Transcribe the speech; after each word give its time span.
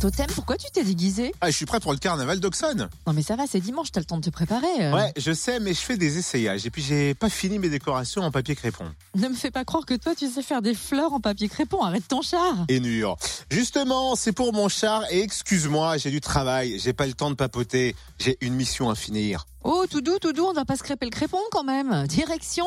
Totem, 0.00 0.26
pourquoi 0.34 0.56
tu 0.58 0.66
t'es 0.72 0.84
déguisé 0.84 1.32
Ah, 1.40 1.50
je 1.50 1.56
suis 1.56 1.64
prêt 1.64 1.80
pour 1.80 1.90
le 1.92 1.98
carnaval 1.98 2.38
d'Auxonne. 2.38 2.88
Non 3.06 3.12
mais 3.14 3.22
ça 3.22 3.34
va, 3.34 3.44
c'est 3.50 3.60
dimanche, 3.60 3.90
t'as 3.90 4.00
le 4.00 4.04
temps 4.04 4.18
de 4.18 4.22
te 4.24 4.30
préparer. 4.30 4.66
euh. 4.80 4.92
Ouais, 4.94 5.12
je 5.16 5.32
sais, 5.32 5.58
mais 5.58 5.72
je 5.72 5.80
fais 5.80 5.96
des 5.96 6.18
essayages. 6.18 6.66
Et 6.66 6.70
puis, 6.70 6.82
j'ai 6.82 7.14
pas 7.14 7.30
fini 7.30 7.58
mes 7.58 7.70
décorations 7.70 8.22
en 8.22 8.30
papier 8.30 8.54
crépon. 8.54 8.84
Ne 9.14 9.28
me 9.28 9.34
fais 9.34 9.50
pas 9.50 9.64
croire 9.64 9.86
que 9.86 9.94
toi 9.94 10.14
tu 10.14 10.28
sais 10.28 10.42
faire 10.42 10.60
des 10.60 10.74
fleurs 10.74 11.14
en 11.14 11.20
papier 11.20 11.48
crépon, 11.48 11.80
arrête 11.82 12.06
ton 12.06 12.20
char. 12.20 12.66
Et 12.68 12.78
Nur. 12.78 13.16
Justement, 13.50 14.16
c'est 14.16 14.32
pour 14.32 14.52
mon 14.52 14.68
char. 14.68 15.02
Et 15.10 15.20
excuse-moi, 15.22 15.96
j'ai 15.96 16.10
du 16.10 16.20
travail. 16.20 16.78
J'ai 16.78 16.92
pas 16.92 17.06
le 17.06 17.14
temps 17.14 17.30
de 17.30 17.34
papoter. 17.36 17.96
J'ai 18.18 18.36
une 18.42 18.54
mission 18.54 18.90
à 18.90 18.94
finir. 18.94 19.46
Oh, 19.64 19.84
tout 19.90 20.02
doux, 20.02 20.18
tout 20.20 20.32
doux, 20.34 20.44
on 20.44 20.52
va 20.52 20.64
pas 20.66 20.76
se 20.76 20.82
crêper 20.82 21.06
le 21.06 21.10
crépon 21.10 21.38
quand 21.50 21.64
même. 21.64 22.06
Direction 22.06 22.66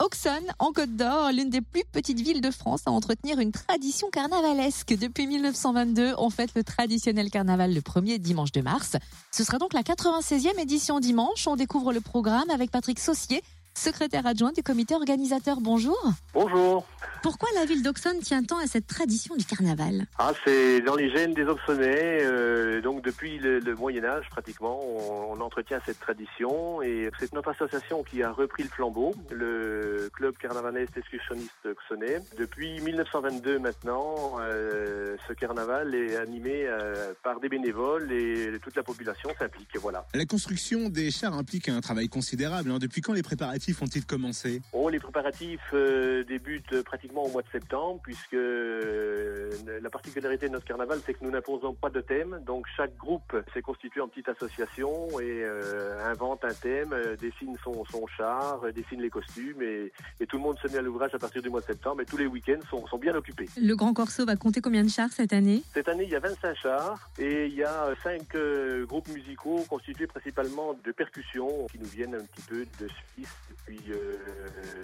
Auxonne, 0.00 0.46
en 0.58 0.72
Côte 0.72 0.96
d'Or, 0.96 1.30
l'une 1.30 1.50
des 1.50 1.60
plus 1.60 1.82
petites 1.92 2.20
villes 2.20 2.40
de 2.40 2.50
France 2.50 2.80
à 2.86 2.90
entretenir 2.90 3.38
une 3.38 3.52
tradition 3.52 4.08
carnavalesque. 4.08 4.94
Depuis 4.98 5.26
1922, 5.26 6.14
on 6.16 6.30
fête 6.30 6.52
le 6.56 6.64
traditionnel 6.64 7.28
carnaval 7.28 7.74
le 7.74 7.82
premier 7.82 8.18
dimanche 8.18 8.50
de 8.52 8.62
mars. 8.62 8.96
Ce 9.30 9.44
sera 9.44 9.58
donc 9.58 9.74
la 9.74 9.82
96e 9.82 10.58
édition 10.58 11.00
dimanche. 11.00 11.46
On 11.46 11.54
découvre 11.54 11.92
le 11.92 12.00
programme 12.00 12.48
avec 12.48 12.70
Patrick 12.70 12.98
Saucier, 12.98 13.42
secrétaire 13.74 14.26
adjoint 14.26 14.52
du 14.52 14.62
comité 14.62 14.94
organisateur. 14.94 15.60
Bonjour. 15.60 15.96
Bonjour. 16.34 16.86
Pourquoi 17.22 17.48
la 17.54 17.66
ville 17.66 17.82
d'Auxonne 17.82 18.18
tient 18.20 18.42
tant 18.42 18.58
à 18.58 18.66
cette 18.66 18.86
tradition 18.86 19.36
du 19.36 19.44
carnaval? 19.44 20.06
Ah, 20.18 20.32
c'est 20.44 20.80
dans 20.80 20.96
les 20.96 21.10
gènes 21.10 21.34
des 21.34 21.44
Auxonnais. 21.44 22.20
euh, 22.22 22.80
donc 22.80 23.02
depuis 23.04 23.38
le, 23.38 23.58
le 23.60 23.74
Moyen 23.74 24.04
Âge, 24.04 24.26
pratiquement, 24.30 24.80
on, 24.82 25.34
on 25.36 25.40
entretient 25.40 25.80
cette 25.84 26.00
tradition 26.00 26.80
et 26.82 27.10
c'est 27.18 27.32
notre 27.34 27.50
association 27.50 28.02
qui 28.02 28.22
a 28.22 28.32
repris 28.32 28.62
le 28.62 28.68
flambeau, 28.70 29.14
le 29.30 30.08
club 30.14 30.34
carnavaliste 30.38 30.96
excursionniste 30.96 31.50
auxonnais. 31.66 32.20
Depuis 32.38 32.80
1922 32.80 33.58
maintenant, 33.58 34.36
euh, 34.40 35.16
ce 35.28 35.32
carnaval 35.34 35.94
est 35.94 36.16
animé 36.16 36.64
euh, 36.66 37.12
par 37.22 37.38
des 37.40 37.48
bénévoles 37.50 38.10
et 38.12 38.58
toute 38.62 38.76
la 38.76 38.82
population 38.82 39.28
s'implique. 39.38 39.76
Voilà. 39.78 40.06
La 40.14 40.24
construction 40.24 40.88
des 40.88 41.10
chars 41.10 41.34
implique 41.34 41.68
un 41.68 41.80
travail 41.82 42.08
considérable. 42.08 42.70
hein. 42.70 42.78
Depuis 42.78 43.02
quand 43.02 43.12
les 43.12 43.22
préparatifs 43.22 43.59
ont-ils 43.82 44.06
commencé 44.06 44.62
Oh, 44.72 44.88
les 44.88 44.98
préparatifs 44.98 45.60
euh, 45.72 46.24
débutent 46.24 46.82
pratiquement 46.82 47.24
au 47.24 47.28
mois 47.28 47.42
de 47.42 47.48
septembre, 47.50 48.00
puisque 48.02 48.34
euh, 48.34 49.50
la 49.82 49.90
particularité 49.90 50.48
de 50.48 50.52
notre 50.52 50.66
carnaval, 50.66 51.00
c'est 51.04 51.14
que 51.14 51.24
nous 51.24 51.30
n'imposons 51.30 51.74
pas 51.74 51.90
de 51.90 52.00
thème. 52.00 52.40
Donc 52.46 52.66
chaque 52.76 52.96
groupe 52.96 53.36
s'est 53.52 53.62
constitué 53.62 54.00
en 54.00 54.08
petite 54.08 54.28
association 54.28 55.20
et 55.20 55.42
euh, 55.44 56.10
invente 56.10 56.44
un 56.44 56.54
thème, 56.54 56.94
dessine 57.20 57.56
son, 57.62 57.84
son 57.86 58.06
char, 58.06 58.60
dessine 58.74 59.00
les 59.00 59.10
costumes, 59.10 59.62
et, 59.62 59.92
et 60.20 60.26
tout 60.26 60.36
le 60.36 60.42
monde 60.42 60.58
se 60.58 60.68
met 60.68 60.78
à 60.78 60.82
l'ouvrage 60.82 61.14
à 61.14 61.18
partir 61.18 61.42
du 61.42 61.50
mois 61.50 61.60
de 61.60 61.66
septembre. 61.66 62.00
Et 62.02 62.06
tous 62.06 62.16
les 62.16 62.26
week-ends 62.26 62.60
sont, 62.68 62.86
sont 62.86 62.98
bien 62.98 63.14
occupés. 63.14 63.48
Le 63.56 63.74
Grand 63.74 63.92
Corso 63.92 64.24
va 64.24 64.36
compter 64.36 64.60
combien 64.60 64.84
de 64.84 64.88
chars 64.88 65.10
cette 65.12 65.32
année? 65.32 65.62
Cette 65.74 65.88
année, 65.88 66.04
il 66.04 66.10
y 66.10 66.16
a 66.16 66.20
25 66.20 66.56
chars 66.56 67.10
et 67.18 67.46
il 67.46 67.54
y 67.54 67.64
a 67.64 67.84
euh, 67.84 67.94
cinq 68.02 68.34
euh, 68.34 68.86
groupes 68.86 69.08
musicaux 69.08 69.64
constitués 69.68 70.06
principalement 70.06 70.74
de 70.84 70.92
percussions 70.92 71.66
qui 71.70 71.78
nous 71.78 71.86
viennent 71.86 72.14
un 72.14 72.24
petit 72.24 72.42
peu 72.48 72.66
de 72.80 72.88
Suisse 72.88 73.28
et 73.50 73.54
puis 73.66 73.80
euh, 73.90 74.16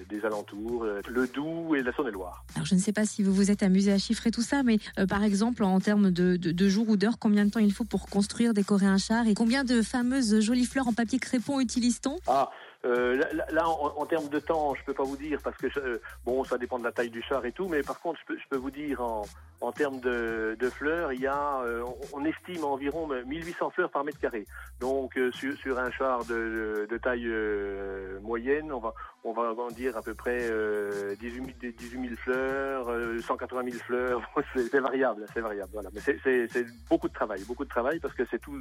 des 0.08 0.24
alentours, 0.24 0.84
euh, 0.84 1.00
le 1.08 1.26
Doubs 1.26 1.74
et 1.76 1.82
la 1.82 1.92
Saône-et-Loire. 1.92 2.44
Alors 2.54 2.66
je 2.66 2.74
ne 2.74 2.80
sais 2.80 2.92
pas 2.92 3.04
si 3.04 3.22
vous 3.22 3.32
vous 3.32 3.50
êtes 3.50 3.62
amusé 3.62 3.92
à 3.92 3.98
chiffrer 3.98 4.30
tout 4.30 4.42
ça, 4.42 4.62
mais 4.62 4.78
euh, 4.98 5.06
par 5.06 5.22
exemple 5.22 5.62
en 5.64 5.78
termes 5.80 6.10
de, 6.10 6.36
de- 6.36 6.52
de 6.52 6.68
jours 6.68 6.88
ou 6.88 6.96
d'heures, 6.96 7.18
combien 7.18 7.44
de 7.44 7.50
temps 7.50 7.60
il 7.60 7.72
faut 7.72 7.84
pour 7.84 8.06
construire, 8.06 8.54
décorer 8.54 8.86
un 8.86 8.98
char 8.98 9.26
et 9.26 9.34
combien 9.34 9.64
de 9.64 9.82
fameuses 9.82 10.40
jolies 10.40 10.66
fleurs 10.66 10.88
en 10.88 10.92
papier 10.92 11.18
crépon 11.18 11.60
utilise-t-on? 11.60 12.16
Ah, 12.26 12.50
euh, 12.84 13.20
là, 13.50 13.68
en, 13.68 13.94
en 14.00 14.06
termes 14.06 14.28
de 14.28 14.38
temps, 14.38 14.74
je 14.74 14.84
peux 14.84 14.94
pas 14.94 15.02
vous 15.04 15.16
dire 15.16 15.40
parce 15.42 15.56
que 15.56 15.68
je- 15.68 15.98
bon, 16.24 16.44
ça 16.44 16.56
dépend 16.58 16.78
de 16.78 16.84
la 16.84 16.92
taille 16.92 17.10
du 17.10 17.22
char 17.22 17.44
et 17.44 17.52
tout, 17.52 17.68
mais 17.68 17.82
par 17.82 18.00
contre, 18.00 18.20
je 18.20 18.26
peux, 18.34 18.38
je 18.38 18.44
peux 18.48 18.56
vous 18.58 18.70
dire 18.70 19.00
en, 19.00 19.22
en 19.60 19.72
termes 19.72 20.00
de, 20.00 20.56
fleurs, 20.70 21.12
il 21.12 21.20
y 21.20 21.26
a, 21.26 21.60
euh, 21.62 21.84
on, 22.12 22.24
estime 22.24 22.64
environ 22.64 23.08
1800 23.26 23.70
fleurs 23.70 23.90
par 23.90 24.04
mètre 24.04 24.18
carré. 24.18 24.46
Donc 24.80 25.16
euh, 25.16 25.30
sur, 25.32 25.78
un 25.78 25.90
char 25.90 26.24
de, 26.24 26.86
taille 27.02 27.26
euh, 27.26 28.20
moyenne, 28.20 28.72
on 28.72 28.80
va 28.80 28.94
on 29.26 29.32
va 29.32 29.54
dire 29.74 29.96
à 29.96 30.02
peu 30.02 30.14
près 30.14 30.38
euh, 30.42 31.14
18, 31.16 31.56
000, 31.60 31.72
18 31.78 31.90
000 31.90 32.14
fleurs, 32.16 32.88
euh, 32.88 33.20
180 33.20 33.64
000 33.64 33.76
fleurs. 33.84 34.22
c'est 34.54 34.78
variable, 34.78 35.26
c'est 35.34 35.40
variable. 35.40 35.70
Voilà, 35.72 35.90
mais 35.92 36.00
c'est- 36.00 36.66
beaucoup 36.88 37.08
de 37.08 37.14
travail, 37.14 37.42
beaucoup 37.46 37.64
de 37.64 37.68
travail 37.68 37.98
parce 37.98 38.14
que 38.14 38.22
c'est 38.30 38.38
tout 38.38 38.58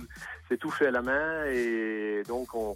c'est 0.49 0.57
tout 0.57 0.71
fait 0.71 0.87
à 0.87 0.91
la 0.91 1.01
main 1.01 1.45
et 1.45 2.23
donc 2.27 2.49
on 2.55 2.75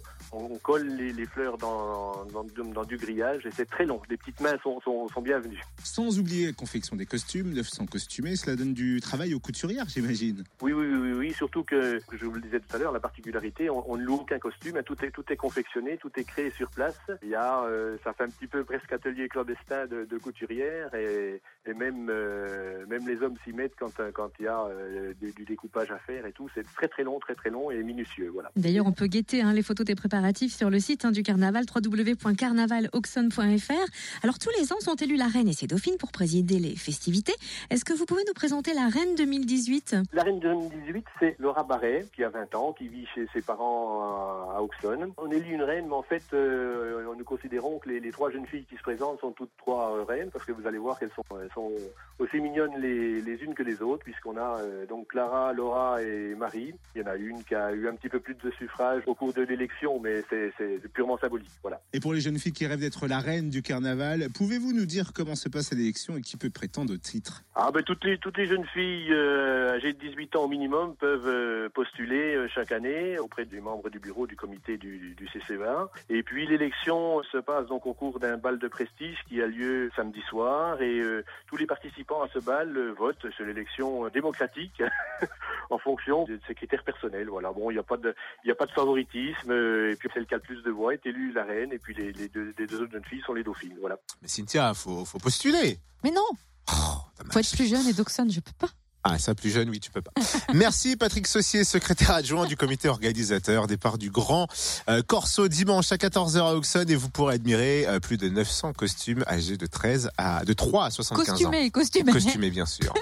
colle 0.62 0.86
les, 0.88 1.26
fleurs 1.26 1.58
dans, 1.58 2.24
dans, 2.26 2.84
du 2.84 2.96
grillage 2.96 3.46
et 3.46 3.50
c'est 3.50 3.68
très 3.68 3.84
long. 3.84 4.00
Les 4.08 4.16
petites 4.16 4.40
mains 4.40 4.56
sont, 4.62 4.80
sont, 4.80 5.20
bienvenues. 5.20 5.62
Sans 5.82 6.18
oublier 6.18 6.46
la 6.46 6.52
confection 6.52 6.96
des 6.96 7.06
costumes, 7.06 7.52
900 7.52 7.86
costumés, 8.10 8.34
cela 8.34 8.56
donne 8.56 8.74
du 8.74 9.00
travail 9.00 9.34
aux 9.34 9.38
couturières, 9.38 9.86
j'imagine. 9.88 10.42
Oui, 10.62 10.72
oui, 10.72 11.12
oui, 11.12 11.32
surtout 11.32 11.62
que, 11.62 12.00
je 12.10 12.24
vous 12.24 12.32
le 12.32 12.40
disais 12.40 12.58
tout 12.58 12.74
à 12.74 12.78
l'heure, 12.78 12.90
la 12.90 12.98
particularité, 12.98 13.70
on, 13.70 13.88
on 13.88 13.96
ne 13.96 14.02
loue 14.02 14.16
aucun 14.16 14.40
costume, 14.40 14.78
hein, 14.78 14.82
tout 14.84 14.96
est, 15.04 15.12
tout 15.12 15.22
est 15.30 15.36
confectionné, 15.36 15.96
tout 15.96 16.10
est 16.16 16.24
créé 16.24 16.50
sur 16.50 16.68
place. 16.70 16.98
Il 17.22 17.28
y 17.28 17.36
a, 17.36 17.62
euh, 17.62 17.96
ça 18.02 18.12
fait 18.12 18.24
un 18.24 18.28
petit 18.28 18.48
peu 18.48 18.64
presque 18.64 18.92
atelier 18.92 19.28
clandestin 19.28 19.86
de, 19.86 20.08
de 20.10 20.18
couturière 20.18 20.92
et, 20.92 21.40
et 21.66 21.72
même, 21.72 22.08
euh, 22.10 22.84
même 22.88 23.06
les 23.06 23.22
hommes 23.22 23.36
s'y 23.44 23.52
mettent 23.52 23.76
quand, 23.78 24.00
euh, 24.00 24.10
quand 24.12 24.30
il 24.40 24.46
y 24.46 24.48
a 24.48 24.60
euh, 24.60 25.14
du, 25.20 25.30
du 25.30 25.44
découpage 25.44 25.92
à 25.92 25.98
faire 25.98 26.26
et 26.26 26.32
tout. 26.32 26.48
C'est 26.52 26.66
très 26.74 26.88
très 26.88 27.04
long, 27.04 27.20
très 27.20 27.36
très 27.36 27.50
long 27.50 27.70
et 27.70 27.80
minutieux, 27.84 28.30
voilà. 28.32 28.50
D'ailleurs, 28.56 28.86
on 28.86 28.92
peut 28.92 29.06
guetter 29.06 29.42
hein, 29.42 29.52
les 29.52 29.62
photos 29.62 29.86
des 29.86 29.94
préparatifs 29.94 30.56
sur 30.56 30.68
le 30.68 30.80
site 30.80 31.04
hein, 31.04 31.12
du 31.12 31.22
carnaval 31.22 31.64
www.carnavalauxonne.fr. 31.72 34.24
Alors 34.24 34.40
tous 34.40 34.50
les 34.58 34.72
ans 34.72 34.80
sont 34.80 34.96
élus 34.96 35.16
la 35.16 35.28
reine 35.28 35.46
et 35.46 35.52
ses 35.52 35.68
dauphines 35.68 35.96
pour 35.96 36.10
présider 36.10 36.58
les 36.58 36.74
festivités. 36.74 37.36
Est-ce 37.70 37.84
que 37.84 37.99
vous 37.99 37.99
pouvez 38.06 38.22
nous 38.26 38.34
présenter 38.34 38.74
la 38.74 38.88
reine 38.88 39.14
2018 39.16 39.96
La 40.12 40.22
reine 40.22 40.40
2018, 40.40 41.04
c'est 41.18 41.36
Laura 41.38 41.64
Barret, 41.64 42.06
qui 42.14 42.24
a 42.24 42.28
20 42.28 42.54
ans, 42.54 42.72
qui 42.72 42.88
vit 42.88 43.06
chez 43.14 43.26
ses 43.32 43.42
parents 43.42 44.02
à, 44.02 44.56
à 44.56 44.62
Auxonne. 44.62 45.12
On 45.16 45.30
élit 45.30 45.50
une 45.50 45.62
reine, 45.62 45.86
mais 45.88 45.94
en 45.94 46.02
fait, 46.02 46.22
euh, 46.32 47.04
nous 47.16 47.24
considérons 47.24 47.78
que 47.78 47.88
les, 47.88 48.00
les 48.00 48.10
trois 48.10 48.30
jeunes 48.30 48.46
filles 48.46 48.64
qui 48.64 48.76
se 48.76 48.82
présentent 48.82 49.20
sont 49.20 49.32
toutes 49.32 49.50
trois 49.58 49.96
euh, 49.96 50.04
reines, 50.04 50.30
parce 50.32 50.44
que 50.44 50.52
vous 50.52 50.66
allez 50.66 50.78
voir 50.78 50.98
qu'elles 50.98 51.12
sont, 51.14 51.24
elles 51.40 51.50
sont 51.54 51.72
aussi 52.18 52.38
mignonnes 52.38 52.78
les, 52.78 53.20
les 53.20 53.42
unes 53.42 53.54
que 53.54 53.62
les 53.62 53.82
autres, 53.82 54.04
puisqu'on 54.04 54.36
a 54.36 54.60
euh, 54.60 54.86
donc 54.86 55.08
Clara, 55.08 55.52
Laura 55.52 56.02
et 56.02 56.34
Marie. 56.34 56.74
Il 56.94 57.02
y 57.02 57.04
en 57.04 57.08
a 57.08 57.16
une 57.16 57.42
qui 57.44 57.54
a 57.54 57.72
eu 57.72 57.88
un 57.88 57.94
petit 57.94 58.08
peu 58.08 58.20
plus 58.20 58.34
de 58.34 58.50
suffrage 58.52 59.02
au 59.06 59.14
cours 59.14 59.32
de 59.32 59.42
l'élection, 59.42 60.00
mais 60.00 60.22
c'est 60.28 60.52
c'est 60.58 60.88
purement 60.92 61.18
symbolique. 61.18 61.50
Voilà. 61.62 61.80
Et 61.92 62.00
pour 62.00 62.12
les 62.12 62.20
jeunes 62.20 62.38
filles 62.38 62.52
qui 62.52 62.66
rêvent 62.66 62.80
d'être 62.80 63.06
la 63.06 63.18
reine 63.18 63.50
du 63.50 63.62
carnaval, 63.62 64.28
pouvez-vous 64.34 64.72
nous 64.72 64.86
dire 64.86 65.12
comment 65.14 65.34
se 65.34 65.48
passe 65.48 65.72
l'élection 65.72 66.16
et 66.16 66.20
qui 66.20 66.36
peut 66.36 66.50
prétendre 66.50 66.94
au 66.94 66.96
titre? 66.96 67.42
Ah 67.54 67.70
ben 67.72 67.82
toutes 67.90 68.04
les 68.04 68.18
toutes 68.18 68.38
les 68.38 68.46
jeunes 68.46 68.66
filles 68.66 69.12
euh, 69.12 69.74
âgées 69.74 69.92
de 69.92 69.98
18 69.98 70.36
ans 70.36 70.44
au 70.44 70.48
minimum 70.48 70.94
peuvent 70.94 71.26
euh, 71.26 71.68
postuler 71.70 72.36
euh, 72.36 72.46
chaque 72.54 72.70
année 72.70 73.18
auprès 73.18 73.44
des 73.44 73.60
membres 73.60 73.90
du 73.90 73.98
bureau 73.98 74.28
du 74.28 74.36
comité 74.36 74.76
du, 74.78 75.16
du 75.16 75.26
CCEA. 75.26 75.88
Et 76.08 76.22
puis 76.22 76.46
l'élection 76.46 77.20
se 77.32 77.38
passe 77.38 77.66
donc 77.66 77.86
au 77.86 77.92
cours 77.92 78.20
d'un 78.20 78.36
bal 78.36 78.60
de 78.60 78.68
prestige 78.68 79.18
qui 79.26 79.42
a 79.42 79.48
lieu 79.48 79.90
samedi 79.96 80.20
soir 80.28 80.80
et 80.80 81.00
euh, 81.00 81.24
tous 81.48 81.56
les 81.56 81.66
participants 81.66 82.22
à 82.22 82.28
ce 82.32 82.38
bal 82.38 82.76
euh, 82.76 82.94
votent 82.96 83.28
sur 83.34 83.44
l'élection 83.44 84.06
démocratique 84.10 84.84
en 85.70 85.78
fonction 85.78 86.26
de 86.26 86.38
ses 86.46 86.54
critères 86.54 86.84
personnels. 86.84 87.28
Voilà. 87.28 87.50
Bon, 87.50 87.72
il 87.72 87.74
n'y 87.74 87.80
a 87.80 87.82
pas 87.82 87.96
de 87.96 88.14
il 88.44 88.48
y 88.48 88.52
a 88.52 88.54
pas 88.54 88.66
de 88.66 88.72
favoritisme 88.72 89.50
euh, 89.50 89.90
et 89.90 89.96
puis 89.96 90.08
celle 90.14 90.26
qui 90.26 90.34
a 90.34 90.36
le 90.36 90.44
plus 90.44 90.62
de 90.62 90.70
voix 90.70 90.94
est 90.94 91.04
élue 91.06 91.32
la 91.32 91.42
reine 91.42 91.72
et 91.72 91.80
puis 91.80 91.94
les, 91.94 92.12
les 92.12 92.28
deux 92.28 92.54
les 92.56 92.68
deux 92.68 92.82
autres 92.82 92.92
jeunes 92.92 93.04
filles 93.04 93.22
sont 93.26 93.34
les 93.34 93.42
dauphines. 93.42 93.76
Voilà. 93.80 93.98
Mais 94.22 94.28
Cynthia, 94.28 94.74
faut, 94.74 95.04
faut 95.04 95.18
postuler. 95.18 95.78
Mais 96.04 96.12
non, 96.12 96.28
Oh, 96.72 96.99
dommage. 97.20 97.32
faut 97.32 97.38
être 97.40 97.56
plus 97.56 97.68
jeune 97.68 97.86
et 97.86 97.92
d'Auxonne, 97.92 98.30
je 98.30 98.40
peux 98.40 98.52
pas. 98.58 98.68
Ah, 99.02 99.18
ça, 99.18 99.34
plus 99.34 99.48
jeune, 99.50 99.70
oui, 99.70 99.80
tu 99.80 99.90
peux 99.90 100.02
pas. 100.02 100.10
Merci 100.54 100.94
Patrick 100.94 101.26
Saucier, 101.26 101.64
secrétaire 101.64 102.10
adjoint 102.10 102.46
du 102.46 102.54
comité 102.54 102.86
organisateur. 102.88 103.66
Départ 103.66 103.96
du 103.96 104.10
grand 104.10 104.46
euh, 104.90 105.00
Corso 105.02 105.48
dimanche 105.48 105.90
à 105.90 105.96
14h 105.96 106.38
à 106.38 106.54
Auxonne 106.54 106.90
et 106.90 106.96
vous 106.96 107.08
pourrez 107.08 107.36
admirer 107.36 107.86
euh, 107.86 107.98
plus 107.98 108.18
de 108.18 108.28
900 108.28 108.74
costumes 108.74 109.24
âgés 109.26 109.56
de 109.56 109.64
13 109.64 110.10
à 110.18 110.44
de 110.44 110.52
3 110.52 110.84
à 110.84 110.90
75 110.90 111.30
ans. 111.30 111.32
Costumé, 111.32 111.70
costumé. 111.70 112.12
Costumés, 112.12 112.50
bien 112.50 112.66
sûr. 112.66 112.92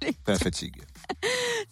Pas 0.24 0.32
la 0.32 0.38
fatigue. 0.38 0.76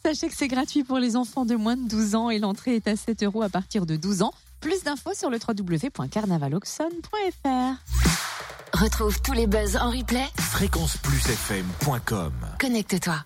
Sachez 0.02 0.28
que 0.28 0.34
c'est 0.34 0.48
gratuit 0.48 0.82
pour 0.82 0.98
les 0.98 1.16
enfants 1.16 1.44
de 1.44 1.54
moins 1.54 1.76
de 1.76 1.86
12 1.86 2.14
ans 2.14 2.30
et 2.30 2.38
l'entrée 2.38 2.76
est 2.76 2.88
à 2.88 2.96
7 2.96 3.22
euros 3.24 3.42
à 3.42 3.50
partir 3.50 3.84
de 3.84 3.96
12 3.96 4.22
ans. 4.22 4.32
Plus 4.60 4.82
d'infos 4.82 5.12
sur 5.14 5.28
le 5.28 5.38
www.carnavalauxonne.fr. 5.38 8.33
Retrouve 8.74 9.22
tous 9.22 9.32
les 9.34 9.46
buzz 9.46 9.76
en 9.76 9.88
replay. 9.88 10.26
Fréquenceplusfm.com 10.36 12.32
Connecte-toi. 12.60 13.22